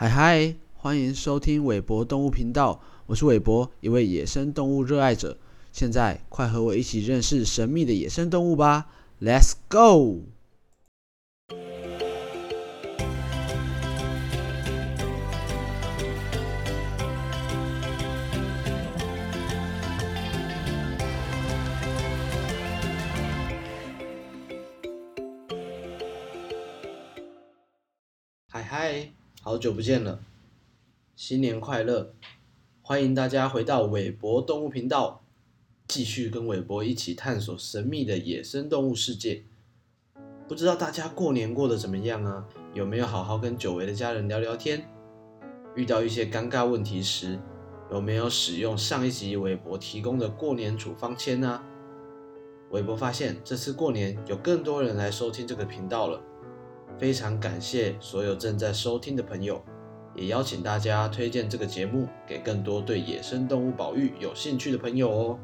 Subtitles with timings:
[0.00, 5.36] 嗨嗨，欢迎收听韦博动物频道，我是韦博，一位野生动物热爱者。
[5.72, 8.86] 现在快和我一起认识神秘的野生动物吧
[9.20, 10.22] ，Let's go！
[29.50, 30.20] 好久不见了，
[31.16, 32.14] 新年快乐！
[32.82, 35.24] 欢迎大家回到韦博动物频道，
[35.88, 39.42] 继续跟韦博一起探索神秘的野生动物世界。
[40.48, 42.46] 不知道大家过年过得怎么样啊？
[42.74, 44.88] 有没有好好跟久违的家人聊聊天？
[45.74, 47.36] 遇到一些尴尬问题时，
[47.90, 51.60] 有没有使用上一集韦博提供的过年处方签呢？
[52.70, 56.22] 韦博发现这次过年有更多人来收听这个频道了。
[57.00, 59.58] 非常感谢所有正在收听的朋友，
[60.14, 65.38] 也邀请大家推荐这个节目给更多对野生动物保育有兴趣的朋友哦。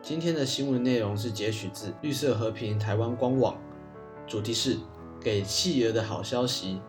[0.00, 3.60] 今天的新闻内容是截取自绿色和平台湾官网，
[4.28, 4.76] 主题是
[5.20, 6.80] 给企鹅的好消息：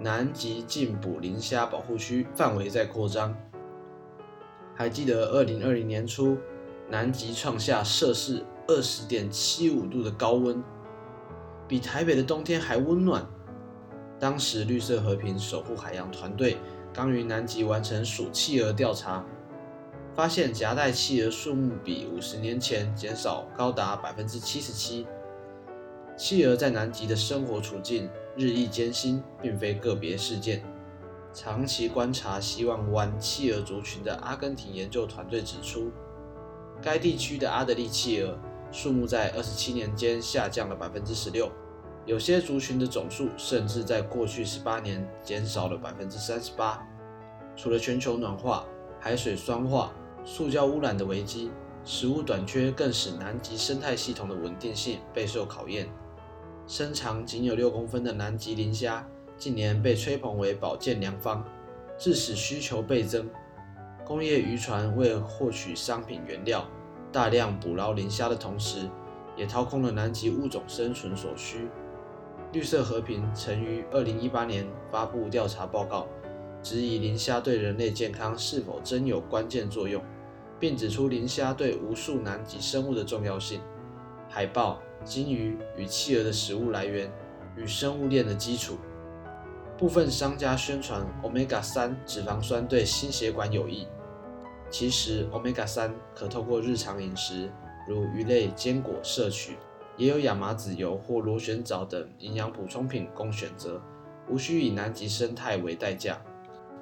[0.00, 3.36] 南极禁捕磷虾保护区范围在扩张。
[4.74, 6.38] 还记得二零二零年初，
[6.88, 10.64] 南极创下摄氏二十点七五度的高温。
[11.72, 13.26] 比台北的冬天还温暖。
[14.20, 16.58] 当时绿色和平守护海洋团队
[16.92, 19.24] 刚于南极完成数企鹅调查，
[20.14, 25.06] 发现夹带企鹅数目比五十年前减少高达百分之七十七。
[26.14, 28.06] 企鹅在南极的生活处境
[28.36, 30.62] 日益艰辛，并非个别事件。
[31.32, 35.90] 长期观察希望湾企鹅族群的阿根廷研究团队指出，
[36.82, 38.38] 该地区的阿德利企鹅
[38.70, 41.50] 数目在二十七年间下降了百分之十六。
[42.04, 46.84] 有些族群的总数甚至在过去十八年减少了百分之三十八。
[47.54, 48.66] 除了全球暖化、
[48.98, 49.92] 海水酸化、
[50.24, 51.50] 塑胶污染的危机，
[51.84, 55.88] 食物短缺更使南极生态系统的稳定性备受考验。
[56.66, 59.06] 身长仅有六公分的南极磷虾
[59.36, 61.44] 近年被吹捧为保健良方，
[61.98, 63.28] 致使需求倍增。
[64.04, 66.66] 工业渔船为获取商品原料，
[67.12, 68.88] 大量捕捞磷虾的同时，
[69.36, 71.68] 也掏空了南极物种生存所需。
[72.52, 76.06] 绿色和平曾于二零一八年发布调查报告，
[76.62, 80.02] 质疑磷虾对人类健康是否真有关键作用，
[80.60, 83.62] 并指出磷虾对无数南极生物的重要性。
[84.28, 87.10] 海豹、鲸鱼与企鹅的食物来源
[87.56, 88.76] 与生物链的基础。
[89.78, 93.88] 部分商家宣传 omega 三脂肪酸对心血管有益，
[94.68, 97.50] 其实 omega 三可透过日常饮食，
[97.88, 99.56] 如鱼类、坚果摄取。
[100.02, 103.80] 也有亚麻籽油或螺旋藻等营养补充品供选择，
[104.28, 106.20] 无需以南极生态为代价。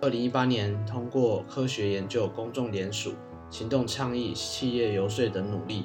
[0.01, 3.13] 二零一八年，通过科学研究、公众联署、
[3.51, 5.85] 行动倡议、企业游说等努力，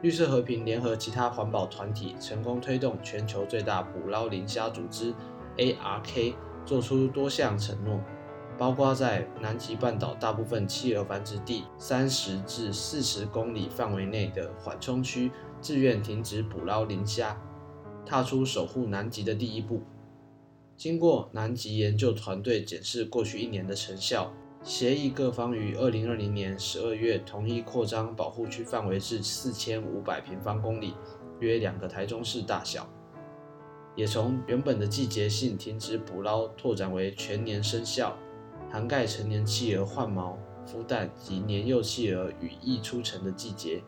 [0.00, 5.14] 绿色和平联合其他环保团体，成功推动全球最大捕捞磷虾组织
[5.58, 6.34] ARK
[6.66, 8.00] 做出多项承诺，
[8.58, 15.30] 包括在南极半岛大部分企鹅繁殖地三十至四十公里范围内的缓冲区。
[15.62, 17.40] 自愿停止捕捞磷虾，
[18.04, 19.80] 踏出守护南极的第一步。
[20.76, 24.32] 经过南极研究团队检视过去一年的成效，
[24.64, 30.94] 协议各方于二零二零年十二月同意扩张保护区范围至四千五百平方公里，
[31.38, 32.88] 约两个台中市大小，
[33.94, 38.18] 也从原本的季节性停止捕捞拓展为全年生效，
[38.68, 40.36] 涵盖成年企鹅换毛、
[40.66, 43.80] 孵蛋及年幼企鹅羽翼出成的季节。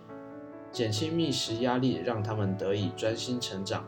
[0.74, 3.86] 减轻觅食压力，让它们得以专心成长。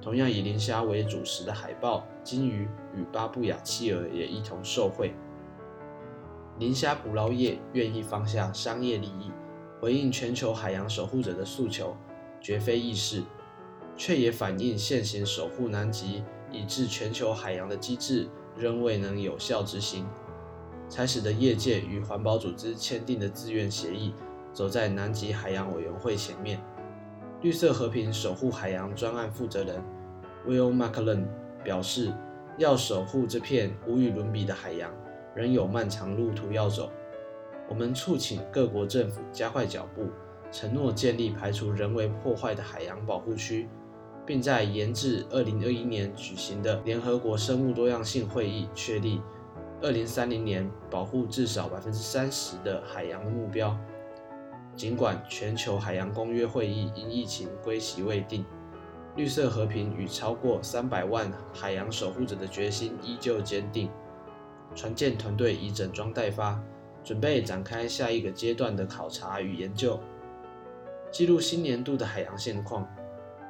[0.00, 5.12] 同样以磷虾为主食的海豹、鲸鱼与巴布亚企鹅也一同受惠。
[6.60, 9.32] 磷虾捕捞业愿意放下商业利益，
[9.80, 11.96] 回应全球海洋守护者的诉求，
[12.40, 13.24] 绝非易事，
[13.96, 20.06] 却也反映现行守护南极以至全球海洋的机制仍未能有效执行，
[20.88, 24.14] 才使得业界与环保组织签订的自愿协议。
[24.52, 26.60] 走在南极海洋委员会前面，
[27.40, 29.82] 绿色和平守护海洋专案负责人
[30.46, 31.24] Will McLean
[31.62, 32.12] 表示，
[32.58, 34.90] 要守护这片无与伦比的海洋，
[35.34, 36.90] 仍有漫长路途要走。
[37.68, 40.08] 我们促请各国政府加快脚步，
[40.50, 43.68] 承诺建立排除人为破坏的海洋保护区，
[44.26, 49.22] 并在延至2021年举行的联合国生物多样性会议确立
[49.80, 53.78] 2030年保护至少30%的海洋的目标。
[54.76, 58.44] 尽管全球海洋公约会议因疫情归期未定，
[59.16, 63.90] 绿色和平与超过三百万海洋守护者的决心依旧坚定。
[64.74, 66.62] 船舰团队已整装待发，
[67.04, 69.98] 准备展开下一个阶段的考察与研究，
[71.10, 72.88] 记录新年度的海洋现况。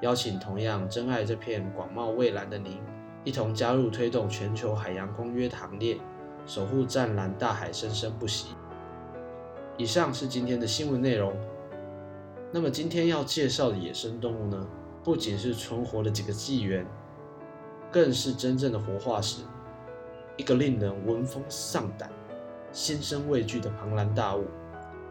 [0.00, 2.80] 邀请同样珍爱这片广袤蔚蓝的您，
[3.22, 5.98] 一同加入推动全球海洋公约的行列，
[6.46, 8.56] 守护湛蓝大海生生不息。
[9.80, 11.34] 以上是今天的新闻内容。
[12.52, 14.66] 那么今天要介绍的野生动物呢，
[15.02, 16.86] 不仅是存活的几个纪元，
[17.90, 19.40] 更是真正的活化石，
[20.36, 22.10] 一个令人闻风丧胆、
[22.70, 24.44] 心生畏惧的庞然大物，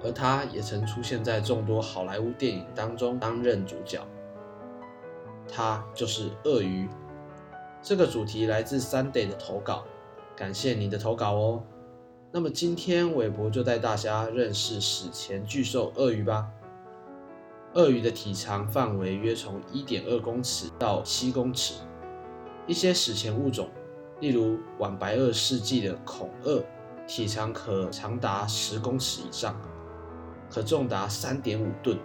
[0.03, 3.99] 而它也曾出现在众多好莱坞电影当中担任主角。
[5.51, 6.87] 它就是鳄鱼。
[7.81, 9.83] 这个主题来自 Sunday 的投稿，
[10.35, 11.63] 感谢你的投稿哦。
[12.31, 16.47] 那么今天韦伯就带大家认识史前巨兽鳄鱼吧。
[17.73, 21.73] 鳄鱼的体长范围约从1.2公尺到7公尺，
[22.67, 23.67] 一些史前物种，
[24.19, 26.63] 例如晚白垩世纪的恐鳄，
[27.07, 29.59] 体长可长达10公尺以上，
[30.51, 31.97] 可重达3.5吨。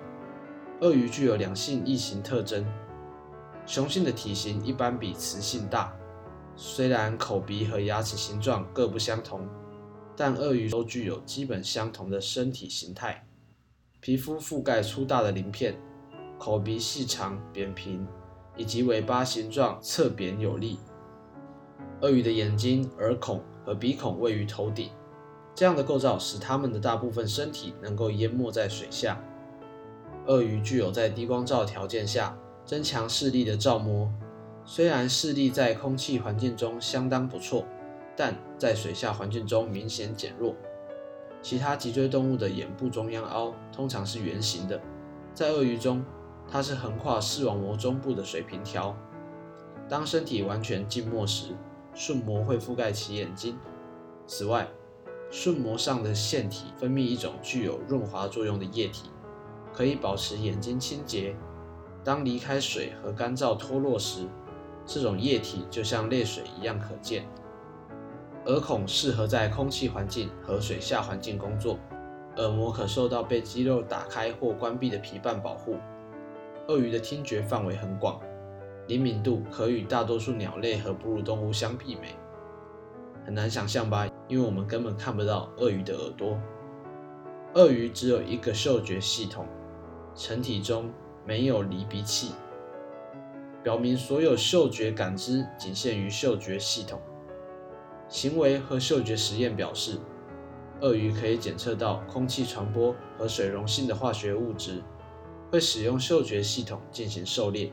[0.81, 2.65] 鳄鱼具有两性异形特征。
[3.67, 5.95] 雄性的体型一般比雌性大，
[6.57, 9.47] 虽然口鼻和牙齿形状各不相同，
[10.17, 13.27] 但鳄鱼都具有基本相同的身体形态。
[14.01, 15.77] 皮肤覆盖粗大的鳞片，
[16.39, 18.07] 口鼻细长扁平，
[18.57, 20.79] 以及尾巴形状侧扁有力。
[22.01, 24.91] 鳄鱼的眼睛、耳孔和鼻孔位于头顶，
[25.55, 29.21] 这样的构造使它们的大部分身体能够淹没在水下。
[30.27, 32.37] 鳄鱼具有在低光照条件下。
[32.67, 34.11] 增强视力的照膜，
[34.65, 37.67] 虽然视力在空气环境中相当不错，
[38.17, 40.55] 但在水下环境中明显减弱。
[41.43, 44.81] 其他脊椎动物的眼部中央凹通常是圆形的，
[45.35, 46.03] 在鳄鱼中，
[46.51, 48.97] 它是横跨视网膜中部的水平条。
[49.89, 51.49] 当身体完全静默时，
[51.95, 53.59] 瞬膜会覆盖其眼睛。
[54.27, 54.67] 此外，
[55.31, 59.11] 瞬膜上的腺体分泌一种具有润滑作用的液体，
[59.75, 61.37] 可以保持眼睛清洁。
[62.03, 64.27] 当离开水和干燥脱落时，
[64.87, 67.27] 这种液体就像泪水一样可见。
[68.47, 71.79] 耳孔适合在空气环境和水下环境工作，
[72.37, 75.77] 耳膜可受到被肌肉打开或关闭的皮瓣保护。
[76.69, 78.21] 鳄鱼的听觉范围很广，
[78.87, 82.17] 灵敏度可与大多数鸟类和哺乳动物相媲美。
[83.25, 84.07] 很难想象吧？
[84.29, 86.39] 因为我们根本看不到鳄鱼的耳朵。
[87.55, 89.47] 鳄鱼只有一个嗅觉系统，
[90.15, 90.91] 成体中。
[91.27, 92.35] 没有离鼻器，
[93.63, 97.01] 表明所有嗅觉感知仅限于嗅觉系统。
[98.15, 99.99] 行为和嗅觉实验表示，
[100.83, 104.81] 鳄鱼可以检测到空气传播和水溶性的化学物质，
[105.51, 107.73] 会使用嗅觉系统进行狩猎。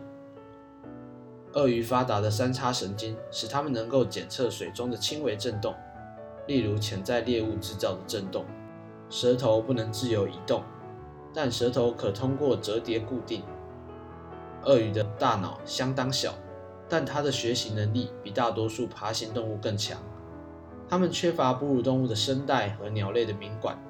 [1.54, 5.76] 鳄鱼发达的三叉神经使它们能够检测水中的轻微震动，
[6.48, 8.44] 例如潜在猎物制造的震动。
[9.12, 10.64] 舌头不能自由移动。
[11.36, 13.44] 但舌头可通过折叠固定。
[14.64, 16.34] 鳄鱼的大脑相当小，
[16.90, 20.02] 但它的学习能力比大多数爬行动物更强。
[20.92, 23.82] 它们缺乏哺乳动物的声带和鸟类的鸣管，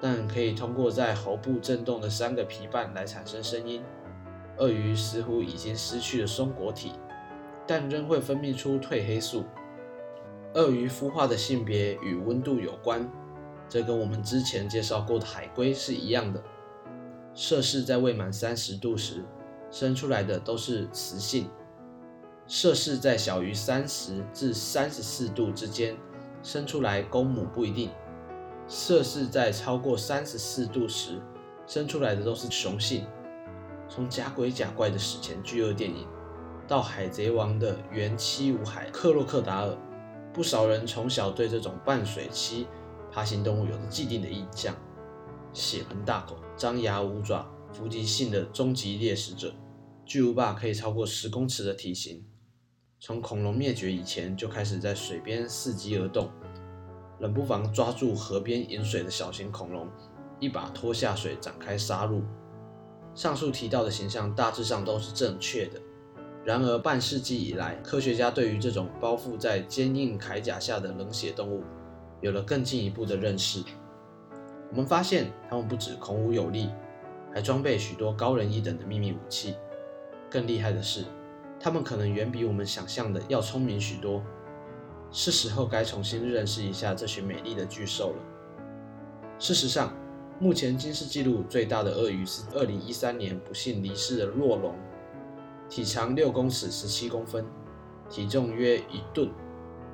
[0.00, 3.82] 但可以通过在喉部振动的三个皮瓣来产生声音。
[4.58, 6.92] 鳄鱼似乎已经失去了松果体，
[7.66, 9.42] 但仍会分泌出褪黑素。
[10.54, 13.10] 鳄鱼孵化的性别与温度有关，
[13.68, 16.40] 这跟我们之前介绍过的海龟是一样的。
[17.34, 19.24] 摄氏在未满三十度时，
[19.68, 21.46] 生出来的都是雌性；
[22.46, 25.96] 摄氏在小于三十至三十四度之间，
[26.46, 27.88] 生出来公母不一定；
[28.68, 31.20] 摄氏在超过三十四度时，
[31.66, 33.04] 生出来的都是雄性。
[33.88, 36.06] 从假鬼假怪的史前巨鳄电影，
[36.68, 39.76] 到海贼王的原七武海克洛克达尔，
[40.32, 42.64] 不少人从小对这种半水栖
[43.10, 44.72] 爬行动物有着既定的印象。
[45.52, 49.52] 血盆大口、张牙舞爪、伏击性的终极猎食者，
[50.04, 52.24] 巨无霸可以超过十公尺的体型。
[52.98, 56.30] 从恐龙灭绝以前就开始在水边伺机而动，
[57.20, 59.86] 冷不防抓住河边饮水的小型恐龙，
[60.40, 62.22] 一把拖下水展开杀戮。
[63.14, 65.80] 上述提到的形象大致上都是正确的。
[66.42, 71.62] 然而，半世纪以来，科学家对于这种包覆在坚硬铠甲下的冷血动物，
[72.20, 73.62] 有了更进一步的认识。
[74.70, 76.70] 我们发现，它们不止孔武有力，
[77.34, 79.54] 还装备许多高人一等的秘密武器。
[80.30, 81.04] 更厉害的是，
[81.58, 84.22] 它们可能远比我们想象的要聪明许多。
[85.10, 88.22] 是时候该重新认识一下这群美丽的巨兽了。
[89.38, 89.94] 事实上，
[90.38, 94.74] 目前金氏纪录最大的鳄鱼是2013年不幸离世的洛龙，
[95.68, 97.46] 体长六公尺十七公分，
[98.10, 99.30] 体重约一吨。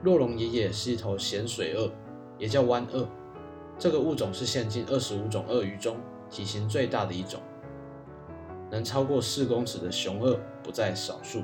[0.02, 1.92] 洛龙爷爷是一头咸水鳄，
[2.38, 3.06] 也叫湾鳄。
[3.78, 5.96] 这个物种是现今二十五种鳄鱼中
[6.30, 7.40] 体型最大的一种，
[8.70, 11.42] 能超过四公尺的雄鳄不在少数。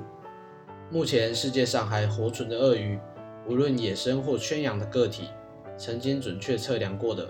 [0.91, 2.99] 目前世界上还活存的鳄鱼，
[3.47, 5.29] 无论野生或圈养的个体，
[5.77, 7.29] 曾经准确测量过的，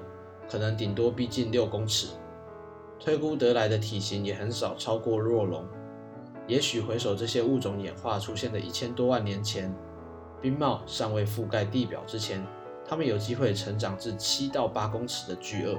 [0.49, 2.09] 可能顶多逼近六公尺，
[3.00, 5.64] 推估得来的体型也很少超过若龙。
[6.47, 9.75] 也许回首这些物种演化出现的一千多万年前，
[10.40, 12.47] 冰帽尚未覆盖地表之前，
[12.87, 15.78] 它们有机会成长至七到八公尺的巨鳄。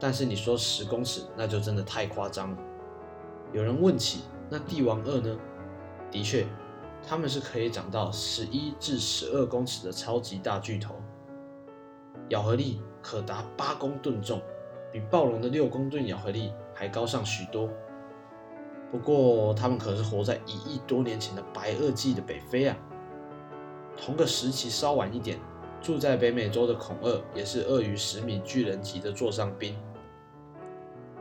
[0.00, 2.58] 但是你说十公尺，那就真的太夸张了。
[3.52, 5.34] 有人问起，那帝王鳄呢？
[6.10, 6.46] 的确。
[7.04, 10.94] 它们是可以长到十一至十二公尺的超级大巨头，
[12.28, 14.40] 咬合力可达八公吨重，
[14.92, 17.68] 比暴龙的六公吨咬合力还高上许多。
[18.92, 22.76] 不过，它们可是活在一亿多年前的白垩纪的北非啊。
[23.96, 25.40] 同个时期稍晚一点，
[25.80, 29.76] 住在北美洲的恐鳄也是鳄鱼十米巨人级的座上宾。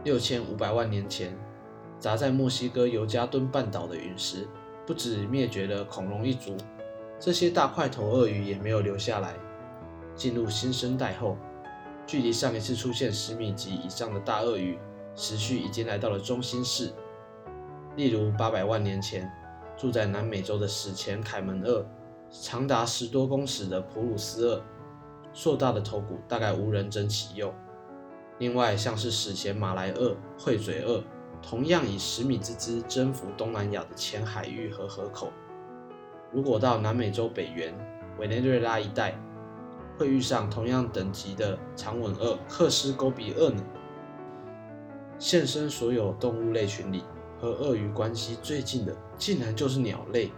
[0.03, 1.35] 六千五百万年前，
[2.01, 4.45] 砸在墨西哥尤加敦半岛的陨石。
[4.83, 6.57] 不止灭绝了恐龙一族，
[7.19, 9.35] 这些大块头鳄鱼也没有留下来。
[10.15, 11.37] 进入新生代后，
[12.05, 14.77] 距离上一次出现十米级以上的大鳄鱼，
[15.15, 16.91] 时序已经来到了中心世。
[17.95, 19.31] 例如八百万年前，
[19.77, 21.85] 住在南美洲的史前凯门鳄，
[22.31, 24.63] 长达十多公尺的普鲁斯鳄，
[25.31, 27.53] 硕大的头骨大概无人争其右。
[28.39, 31.01] 另外像是史前马来鳄、喙嘴鳄。
[31.41, 35.31] 同样以十米之姿征服东南亚的浅海域和河口。
[36.31, 37.73] 如果到南美洲北缘
[38.19, 39.19] 委内瑞拉一带，
[39.97, 43.63] 会遇上同样等级的长吻鳄克斯沟鼻鳄呢？
[45.19, 47.03] 现身所有动物类群里，
[47.39, 50.31] 和鳄鱼关系最近的，竟然就是鸟类，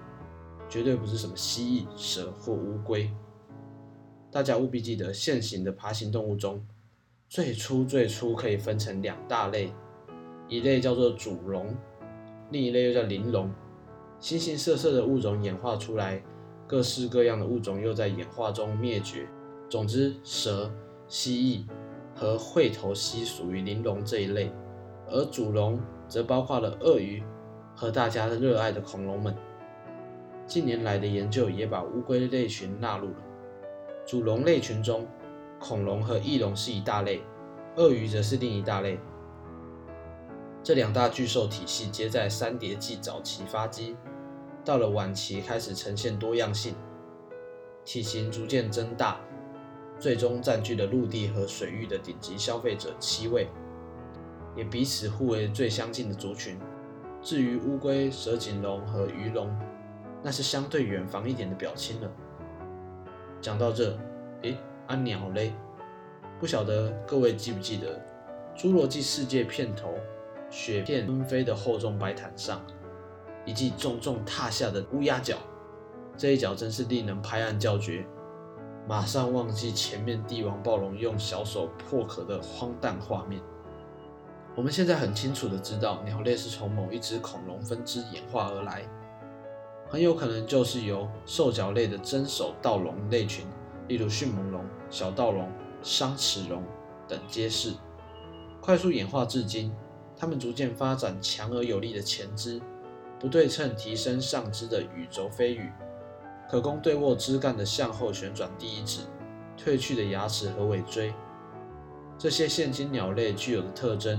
[0.68, 3.10] 绝对不是什么蜥蜴、蛇或乌龟。
[4.32, 6.66] 大家务必记得，现行的爬行动物中，
[7.30, 9.72] 最初最初可以分成两大类。
[10.54, 11.76] 一类叫做主龙，
[12.52, 13.50] 另一类又叫鳞龙。
[14.20, 16.22] 形形色色的物种演化出来，
[16.68, 19.28] 各式各样的物种又在演化中灭绝。
[19.68, 20.72] 总之，蛇、
[21.08, 21.66] 蜥蜴
[22.16, 24.52] 和喙头蜥属于鳞龙这一类，
[25.10, 27.24] 而主龙则包括了鳄鱼
[27.76, 29.36] 和大家热爱的恐龙们。
[30.46, 33.16] 近年来的研究也把乌龟类群纳入了
[34.06, 35.08] 主龙类群中，
[35.60, 37.24] 恐龙和翼龙是一大类，
[37.76, 39.00] 鳄鱼则是另一大类。
[40.64, 43.98] 这两大巨兽体系皆在三叠纪早期发迹，
[44.64, 46.74] 到了晚期开始呈现多样性，
[47.84, 49.20] 体型逐渐增大，
[50.00, 53.50] 最终占据了陆地和水域的顶级消费者七位，
[54.56, 56.58] 也彼此互为最相近的族群。
[57.22, 59.54] 至于乌龟、蛇颈龙和鱼龙，
[60.22, 62.10] 那是相对远房一点的表亲了。
[63.42, 63.98] 讲到这，
[64.44, 65.52] 诶，啊鸟嘞？
[66.40, 68.02] 不晓得各位记不记得
[68.58, 69.94] 《侏罗纪世界》片头？
[70.54, 72.62] 雪片纷飞的厚重白毯上，
[73.44, 75.36] 一记重重踏下的乌鸦脚，
[76.16, 78.06] 这一脚真是令人拍案叫绝。
[78.88, 83.42] 马上忘记前面帝王暴龙用小手破壳的荒诞画面。
[84.56, 88.88] 我们现在很清楚的知道，鸟类是从某一只恐龙分支演化而来，
[89.90, 93.44] 很有可能就是由兽脚类的真手盗龙类群，
[93.88, 96.64] 例如迅猛龙、小盗龙、商齿龙
[97.08, 97.74] 等皆是，
[98.62, 99.74] 快速演化至今。
[100.24, 102.62] 它们逐渐发展强而有力的前肢，
[103.20, 105.70] 不对称提升上肢的羽轴飞羽，
[106.50, 109.02] 可供对握枝干的向后旋转第一指，
[109.58, 111.14] 褪去的牙齿和尾椎。
[112.18, 114.18] 这些现今鸟类具有的特征，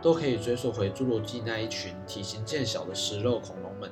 [0.00, 3.90] 都可以追溯回侏罗纪那一群体型渐小的食肉恐龙们。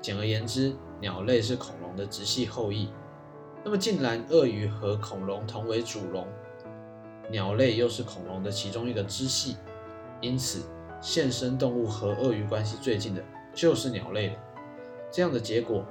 [0.00, 2.90] 简而言之，鸟类是恐龙的直系后裔。
[3.64, 6.28] 那么，竟然鳄鱼和恐龙同为主龙，
[7.28, 9.56] 鸟类又是恐龙的其中一个支系。
[10.20, 10.62] 因此，
[11.00, 13.22] 现生动物和鳄鱼关系最近的
[13.54, 14.34] 就是鸟类了。
[15.10, 15.84] 这样的结果，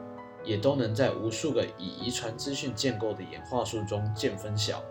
[0.43, 4.83] 也都能在无数个以遗传资讯建构的演化树中见分晓。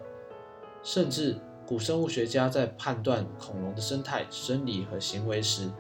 [0.83, 1.37] 甚至，
[1.67, 5.71] 古生物学家在判断恐龙的生态、生理和行为时，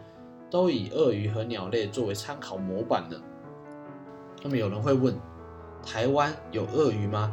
[0.50, 3.20] 都以鳄鱼和鸟类作为参考模板呢。
[4.42, 5.14] 那么，有人会问：
[5.84, 7.32] 台湾有鳄鱼吗？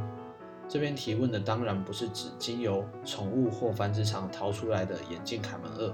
[0.68, 5.94] 这边提问的当然不是指经由宠物或繁殖场逃出来的眼镜凯门鳄。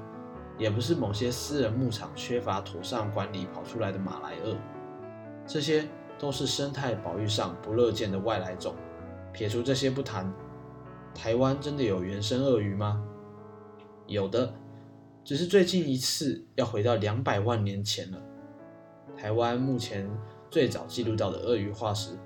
[0.58, 4.58] 也不是某些私人牧场缺乏妥善管理跑出来的马来鳄，
[5.46, 5.88] 这些
[6.18, 8.74] 都是生态保育上不乐见的外来种。
[9.32, 10.34] 撇除这些不谈，
[11.14, 13.04] 台湾真的有原生鳄鱼吗？
[14.08, 14.52] 有的，
[15.24, 18.18] 只是最近一次要回到两百万年前了。
[19.16, 20.10] 台湾目前
[20.50, 22.18] 最早记录到的鳄鱼化石，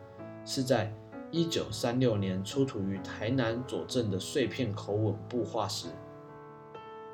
[0.45, 0.93] 是在
[1.31, 5.87] 一九三六年出土于台南左镇的碎片口吻部化石，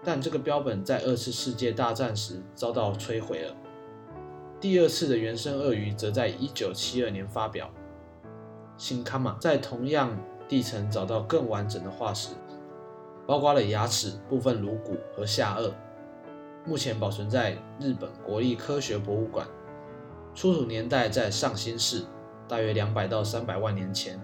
[0.03, 3.53] 但这个标本在二次世界大战时遭到摧毁了。
[4.59, 7.69] 第二次的原生鳄鱼则在一九七二年发表。
[8.77, 12.35] 新卡玛在同样地层找到更完整的化石，
[13.25, 15.71] 包括了牙齿、部分颅骨和下颚，
[16.65, 19.47] 目前保存在日本国立科学博物馆。
[20.33, 22.05] 出土年代在上新世，
[22.47, 24.21] 大约两百到三百万年前。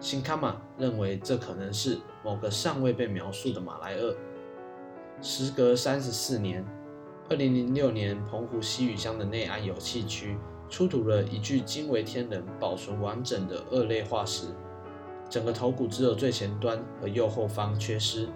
[0.00, 4.16] 新卡玛认为这可能是某个尚未被描述的马来鳄。
[5.22, 6.64] 时隔三十四年，
[7.28, 10.38] 二零零六年澎湖西屿乡的内安油气区。
[10.70, 14.46] 出土了一具惊为天人、保存完整的鳄类化石，
[15.28, 18.28] 整个头骨只有最前端和右后方缺失，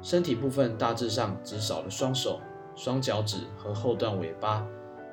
[0.00, 2.40] 身体部分大致上只少了双手、
[2.74, 4.66] 双脚趾和后段尾巴，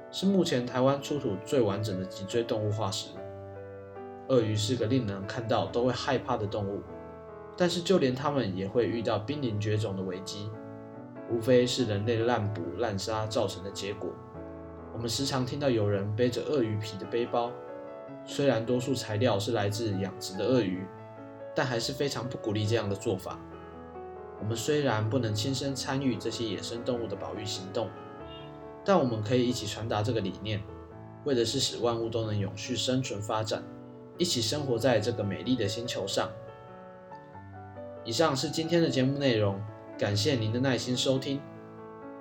[0.09, 3.09] 是目前台湾出土最完整的脊椎动物化石。
[4.29, 6.81] 鳄鱼是个令人看到都会害怕的动物，
[7.57, 10.49] 但是就连它们也会遇到濒临绝种的危机，
[11.31, 14.09] 无非是人类滥捕滥杀造成的结果。
[14.93, 17.51] 我们时常听到有人背着鳄鱼皮的背包，
[18.25, 20.85] 虽然多数材料是来自养殖的鳄鱼，
[21.55, 23.39] 但还是非常不鼓励这样的做法。
[24.39, 27.89] 我们虽然不能亲身参与这些野生动物的保育行动，
[28.83, 30.61] 但我们可以一起传达这个理念，
[31.25, 33.63] 为的是使万物都能永续生存发展，
[34.17, 36.29] 一起生活在这个美丽的星球上。
[38.05, 39.61] 以上是今天的节目内容，
[39.99, 41.41] 感谢您的耐心收听。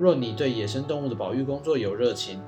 [0.01, 2.43] 若你对野生动物的保育工作有热情，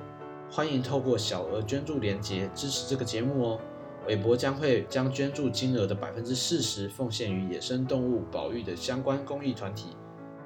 [0.51, 3.59] 欢迎透过小额捐助连结支持这个节目哦。
[4.07, 9.95] 韦博将会将捐助金额的百分之四十奉献于野生动物保育的相关公益团体。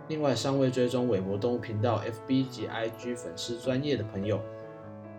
[0.08, 4.40] 另外，尚未追踪韦博动物频道 FB 及 IG 粉丝专业的朋友，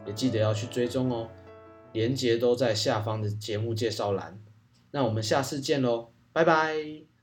[0.07, 1.29] 也记得要去追踪哦。
[1.93, 4.39] 连结都在下方的节目介绍栏。
[4.93, 7.16] 那我们下次见喽，拜拜。